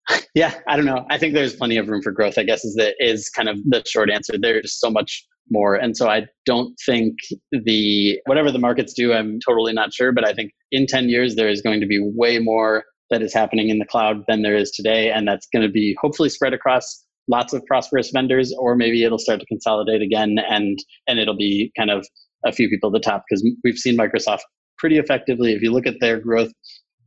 [0.36, 1.06] yeah, I don't know.
[1.10, 2.38] I think there's plenty of room for growth.
[2.38, 4.34] I guess is the is kind of the short answer.
[4.40, 7.14] There's so much more, and so I don't think
[7.52, 9.14] the whatever the markets do.
[9.14, 12.00] I'm totally not sure, but I think in 10 years there is going to be
[12.02, 15.66] way more that is happening in the cloud than there is today, and that's going
[15.66, 20.02] to be hopefully spread across lots of prosperous vendors, or maybe it'll start to consolidate
[20.02, 20.78] again, and
[21.08, 22.06] and it'll be kind of
[22.46, 24.42] a few people at the top because we've seen Microsoft
[24.78, 25.54] pretty effectively.
[25.54, 26.52] If you look at their growth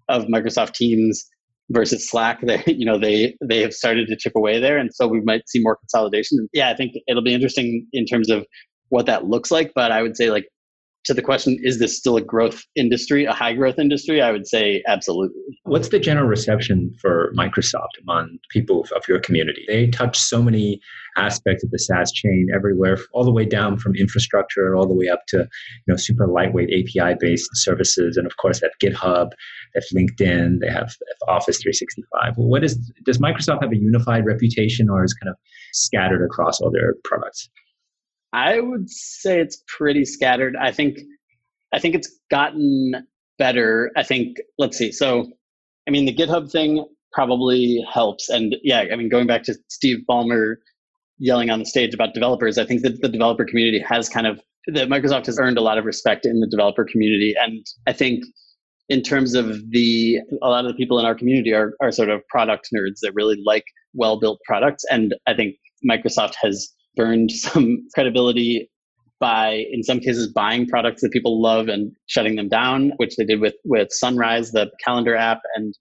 [0.09, 1.25] of Microsoft Teams
[1.71, 5.07] versus Slack, they you know they they have started to chip away there, and so
[5.07, 6.49] we might see more consolidation.
[6.53, 8.47] Yeah, I think it'll be interesting in terms of
[8.89, 9.73] what that looks like.
[9.75, 10.49] But I would say like
[11.05, 14.21] to the question, is this still a growth industry, a high growth industry?
[14.21, 15.41] I would say absolutely.
[15.65, 19.65] What's the general reception for Microsoft among people of your community?
[19.69, 20.81] They touch so many
[21.17, 25.09] aspects of the SaaS chain everywhere, all the way down from infrastructure, all the way
[25.09, 29.31] up to you know super lightweight API based services, and of course that GitHub,
[29.75, 30.95] that LinkedIn, they have
[31.27, 32.35] Office 365.
[32.37, 35.37] What is does Microsoft have a unified reputation, or is kind of
[35.73, 37.49] scattered across all their products?
[38.33, 40.55] I would say it's pretty scattered.
[40.61, 40.99] I think
[41.73, 43.07] I think it's gotten
[43.39, 43.91] better.
[43.97, 44.93] I think let's see.
[44.93, 45.31] So
[45.87, 48.29] I mean the GitHub thing probably helps.
[48.29, 50.57] And yeah, I mean going back to Steve Ballmer
[51.19, 54.41] yelling on the stage about developers, I think that the developer community has kind of
[54.75, 57.35] that Microsoft has earned a lot of respect in the developer community.
[57.41, 58.23] And I think
[58.91, 62.11] in terms of the a lot of the people in our community are are sort
[62.11, 63.65] of product nerds that really like
[63.95, 64.85] well built products.
[64.91, 65.57] And I think
[65.89, 68.69] Microsoft has burned some credibility
[69.21, 73.25] by in some cases buying products that people love and shutting them down which they
[73.25, 75.75] did with with sunrise the calendar app and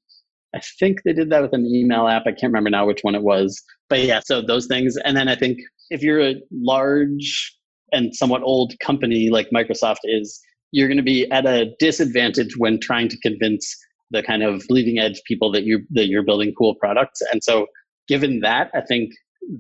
[0.56, 2.24] i think they did that with an email app.
[2.26, 3.62] I can't remember now which one it was.
[3.90, 4.96] But yeah so those things.
[5.04, 7.56] And then i think if you're a large
[7.92, 10.40] and somewhat old company like microsoft is
[10.72, 13.74] you're going to be at a disadvantage when trying to convince
[14.12, 17.22] the kind of bleeding edge people that you that you're building cool products.
[17.32, 17.68] And so
[18.08, 19.12] given that i think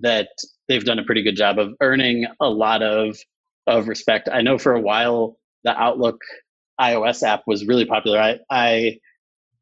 [0.01, 0.29] that
[0.67, 3.17] they've done a pretty good job of earning a lot of
[3.67, 4.29] of respect.
[4.31, 6.19] I know for a while the Outlook
[6.79, 8.19] iOS app was really popular.
[8.19, 8.97] I, I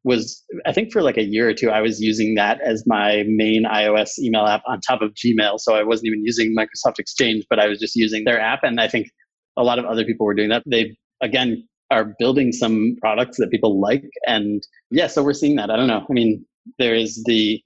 [0.04, 3.24] was I think for like a year or two I was using that as my
[3.26, 5.58] main iOS email app on top of Gmail.
[5.58, 8.80] So I wasn't even using Microsoft Exchange, but I was just using their app and
[8.80, 9.08] I think
[9.56, 10.62] a lot of other people were doing that.
[10.66, 15.70] They again are building some products that people like and yeah, so we're seeing that.
[15.70, 16.04] I don't know.
[16.08, 16.44] I mean,
[16.78, 17.60] there is the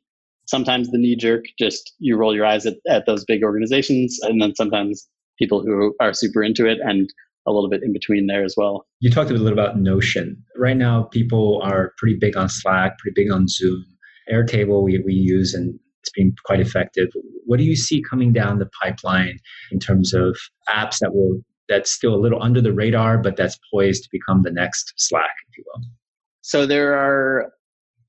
[0.50, 4.42] sometimes the knee jerk, just you roll your eyes at, at those big organizations, and
[4.42, 7.08] then sometimes people who are super into it and
[7.46, 8.84] a little bit in between there as well.
[8.98, 10.44] You talked a little about Notion.
[10.56, 13.84] Right now, people are pretty big on Slack, pretty big on Zoom.
[14.30, 17.08] Airtable we, we use and it's been quite effective.
[17.46, 19.38] What do you see coming down the pipeline
[19.70, 20.36] in terms of
[20.68, 24.42] apps that will that's still a little under the radar, but that's poised to become
[24.42, 25.82] the next Slack, if you will?
[26.42, 27.52] So there are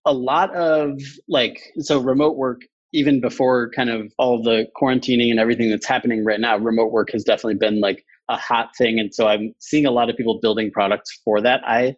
[0.06, 2.62] a lot of like so remote work
[2.94, 7.10] even before kind of all the quarantining and everything that's happening right now remote work
[7.12, 10.40] has definitely been like a hot thing and so i'm seeing a lot of people
[10.42, 11.96] building products for that i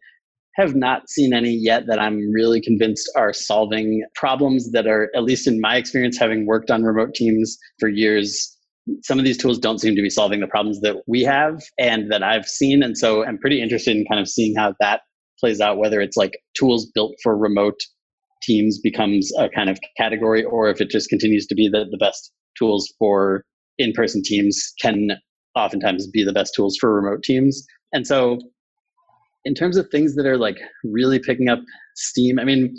[0.56, 5.24] have not seen any yet that I'm really convinced are solving problems that are, at
[5.24, 8.56] least in my experience, having worked on remote teams for years.
[9.02, 12.12] Some of these tools don't seem to be solving the problems that we have and
[12.12, 12.84] that I've seen.
[12.84, 15.02] And so I'm pretty interested in kind of seeing how that
[15.40, 17.80] plays out, whether it's like tools built for remote
[18.44, 21.98] teams becomes a kind of category or if it just continues to be that the
[21.98, 23.44] best tools for
[23.78, 25.12] in person teams can
[25.56, 27.66] oftentimes be the best tools for remote teams.
[27.94, 28.40] And so
[29.46, 31.60] in terms of things that are like really picking up
[31.96, 32.76] steam, I mean,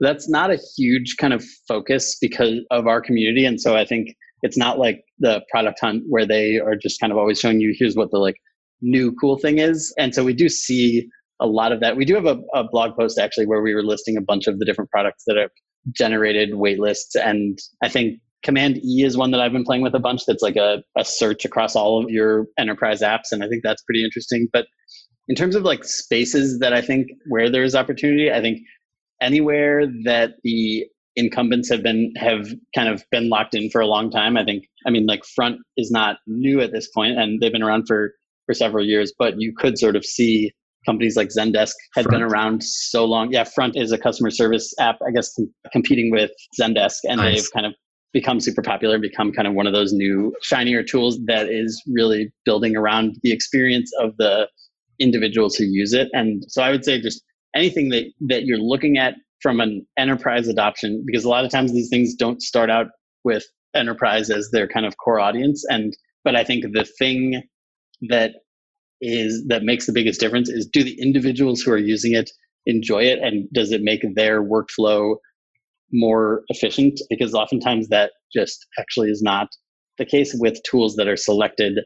[0.00, 3.44] that's not a huge kind of focus because of our community.
[3.44, 7.12] And so I think it's not like the product hunt where they are just kind
[7.12, 8.36] of always showing you here's what the like
[8.80, 9.92] new cool thing is.
[9.98, 11.08] And so we do see
[11.40, 11.96] a lot of that.
[11.96, 14.58] We do have a, a blog post actually where we were listing a bunch of
[14.58, 15.50] the different products that have
[15.92, 17.14] generated waitlists.
[17.14, 20.42] And I think Command E is one that I've been playing with a bunch that's
[20.42, 23.32] like a, a search across all of your enterprise apps.
[23.32, 24.48] And I think that's pretty interesting.
[24.52, 24.66] But
[25.28, 28.60] in terms of like spaces that I think where there's opportunity, I think
[29.20, 30.86] anywhere that the
[31.16, 34.36] incumbents have been have kind of been locked in for a long time.
[34.36, 37.62] I think I mean like Front is not new at this point and they've been
[37.62, 38.12] around for
[38.46, 40.52] for several years, but you could sort of see
[40.86, 42.10] companies like Zendesk had Front.
[42.10, 43.32] been around so long.
[43.32, 47.34] Yeah, Front is a customer service app, I guess, com- competing with Zendesk, and nice.
[47.34, 47.74] they've kind of
[48.12, 52.32] become super popular, become kind of one of those new shinier tools that is really
[52.44, 54.48] building around the experience of the
[54.98, 56.08] individuals who use it.
[56.12, 57.22] And so I would say just
[57.54, 61.72] anything that, that you're looking at from an enterprise adoption, because a lot of times
[61.72, 62.86] these things don't start out
[63.24, 65.64] with enterprise as their kind of core audience.
[65.68, 67.42] And but I think the thing
[68.08, 68.32] that
[69.00, 72.30] is that makes the biggest difference is do the individuals who are using it
[72.66, 75.16] enjoy it and does it make their workflow
[75.92, 79.48] more efficient because oftentimes that just actually is not
[79.96, 81.78] the case with tools that are selected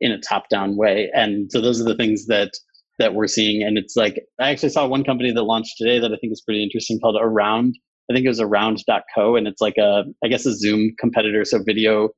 [0.00, 1.10] in a top down way.
[1.12, 2.52] And so those are the things that
[2.98, 3.62] that we're seeing.
[3.62, 6.42] And it's like I actually saw one company that launched today that I think is
[6.44, 7.74] pretty interesting called Around.
[8.10, 11.60] I think it was around.co and it's like a I guess a Zoom competitor, so
[11.64, 12.10] video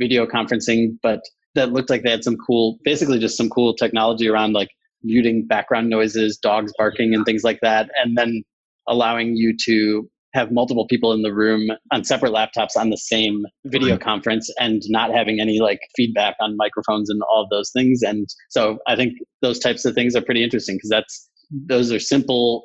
[0.00, 1.20] video conferencing, but
[1.58, 4.70] that looked like they had some cool basically just some cool technology around like
[5.02, 8.42] muting background noises, dogs barking and things like that, and then
[8.88, 13.44] allowing you to have multiple people in the room on separate laptops on the same
[13.66, 18.02] video conference and not having any like feedback on microphones and all of those things
[18.02, 21.30] and so i think those types of things are pretty interesting because that's
[21.66, 22.64] those are simple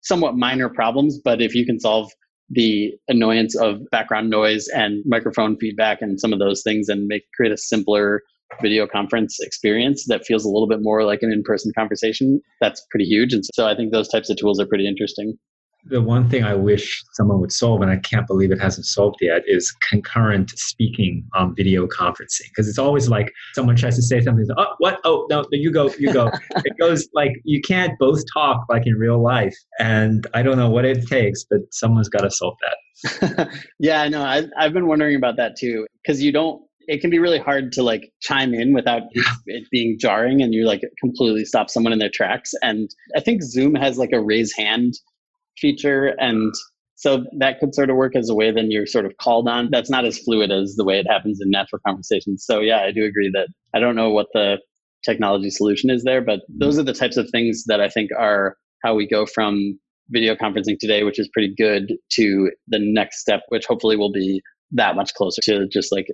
[0.00, 2.10] somewhat minor problems but if you can solve
[2.48, 7.22] the annoyance of background noise and microphone feedback and some of those things and make
[7.36, 8.22] create a simpler
[8.60, 13.04] video conference experience that feels a little bit more like an in-person conversation that's pretty
[13.04, 15.36] huge and so i think those types of tools are pretty interesting
[15.84, 19.16] the one thing I wish someone would solve, and I can't believe it hasn't solved
[19.20, 22.48] yet, is concurrent speaking on video conferencing.
[22.50, 25.00] Because it's always like someone tries to say something, oh, what?
[25.04, 26.30] Oh, no, you go, you go.
[26.64, 29.56] it goes like you can't both talk like in real life.
[29.80, 33.50] And I don't know what it takes, but someone's got to solve that.
[33.80, 34.22] yeah, I know.
[34.22, 35.86] I, I've been wondering about that too.
[36.02, 39.02] Because you don't, it can be really hard to like chime in without
[39.46, 42.52] it being jarring and you like completely stop someone in their tracks.
[42.62, 44.94] And I think Zoom has like a raise hand
[45.58, 46.14] feature.
[46.18, 46.54] And
[46.94, 49.68] so that could sort of work as a way then you're sort of called on.
[49.70, 52.44] That's not as fluid as the way it happens in natural conversations.
[52.46, 54.58] So yeah, I do agree that I don't know what the
[55.04, 56.58] technology solution is there, but mm-hmm.
[56.58, 59.78] those are the types of things that I think are how we go from
[60.10, 64.42] video conferencing today, which is pretty good, to the next step, which hopefully will be
[64.72, 66.06] that much closer to just like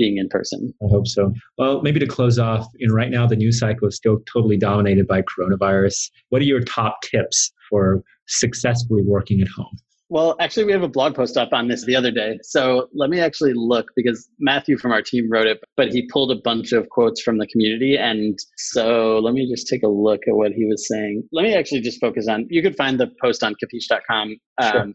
[0.00, 0.72] being in person.
[0.82, 1.32] I hope so.
[1.58, 5.06] Well, maybe to close off, in right now the news cycle is still totally dominated
[5.06, 6.10] by coronavirus.
[6.30, 9.76] What are your top tips for successfully working at home?
[10.08, 12.38] Well, actually, we have a blog post up on this the other day.
[12.42, 16.32] So let me actually look because Matthew from our team wrote it, but he pulled
[16.32, 17.96] a bunch of quotes from the community.
[17.96, 21.22] And so let me just take a look at what he was saying.
[21.30, 24.36] Let me actually just focus on, you could find the post on capiche.com.
[24.60, 24.92] Um, sure.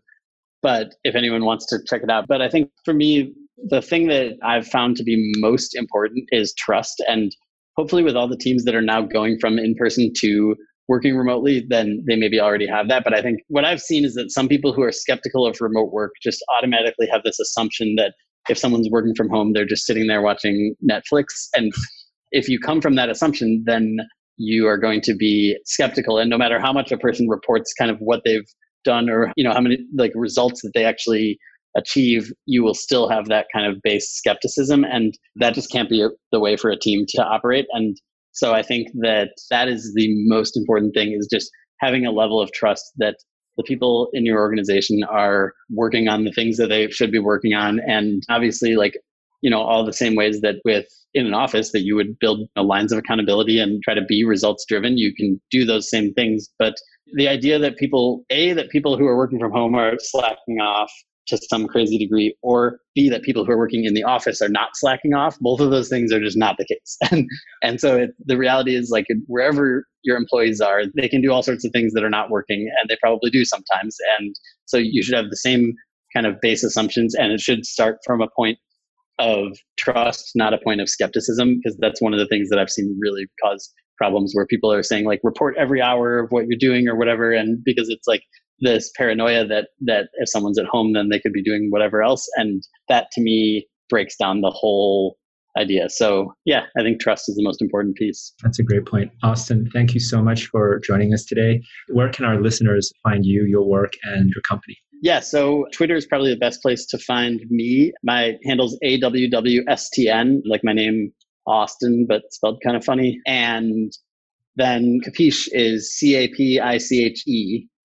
[0.62, 4.08] But if anyone wants to check it out, but I think for me, the thing
[4.08, 7.04] that I've found to be most important is trust.
[7.08, 7.36] And
[7.78, 10.56] hopefully, with all the teams that are now going from in person to
[10.88, 13.04] working remotely, then they maybe already have that.
[13.04, 15.92] But I think what I've seen is that some people who are skeptical of remote
[15.92, 18.14] work just automatically have this assumption that
[18.50, 21.26] if someone's working from home, they're just sitting there watching Netflix.
[21.56, 21.74] And
[22.32, 23.98] if you come from that assumption, then
[24.38, 26.20] you are going to be skeptical.
[26.20, 28.46] And no matter how much a person reports kind of what they've
[28.84, 31.40] done or, you know, how many like results that they actually
[31.76, 34.84] achieve, you will still have that kind of base skepticism.
[34.84, 37.66] And that just can't be the way for a team to operate.
[37.72, 37.98] And
[38.32, 41.50] so I think that that is the most important thing is just
[41.80, 43.16] having a level of trust that
[43.58, 47.54] the people in your organization are working on the things that they should be working
[47.54, 47.80] on.
[47.88, 48.98] And obviously, like,
[49.42, 52.42] you know, all the same ways that with in an office that you would build
[52.58, 56.50] lines of accountability and try to be results driven, you can do those same things.
[56.60, 56.74] But
[57.14, 60.92] the idea that people, A, that people who are working from home are slacking off
[61.28, 64.50] to some crazy degree, or B, that people who are working in the office are
[64.50, 65.38] not slacking off.
[65.40, 66.98] Both of those things are just not the case.
[67.12, 67.28] And,
[67.62, 71.44] and so it, the reality is like wherever your employees are, they can do all
[71.44, 73.98] sorts of things that are not working, and they probably do sometimes.
[74.20, 75.74] And so you should have the same
[76.14, 78.58] kind of base assumptions, and it should start from a point
[79.18, 82.70] of trust, not a point of skepticism, because that's one of the things that I've
[82.70, 86.60] seen really cause problems where people are saying like report every hour of what you're
[86.60, 88.22] doing or whatever and because it's like
[88.60, 92.28] this paranoia that that if someone's at home then they could be doing whatever else.
[92.36, 95.18] And that to me breaks down the whole
[95.58, 95.90] idea.
[95.90, 98.34] So yeah i think trust is the most important piece.
[98.44, 99.12] That's a great point.
[99.24, 101.62] Austin thank you so much for joining us today.
[101.94, 104.78] Where can our listeners find you your work and your company?
[105.02, 107.92] Yeah, so Twitter is probably the best place to find me.
[108.04, 111.12] My handle's AWWSTN, like my name,
[111.46, 113.20] Austin, but spelled kind of funny.
[113.28, 113.92] And
[114.56, 116.16] then Capiche is C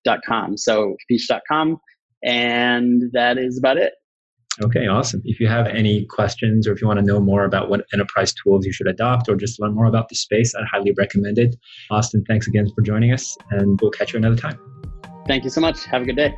[0.07, 0.57] A P I C H E dot com.
[0.57, 1.77] So capiche.com.
[2.23, 3.93] And that is about it.
[4.61, 5.21] Okay, awesome.
[5.23, 8.33] If you have any questions or if you want to know more about what enterprise
[8.33, 11.55] tools you should adopt or just learn more about the space, I'd highly recommend it.
[11.89, 14.59] Austin, thanks again for joining us, and we'll catch you another time.
[15.25, 15.85] Thank you so much.
[15.85, 16.37] Have a good day.